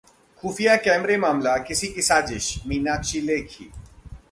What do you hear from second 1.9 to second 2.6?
की साजिश: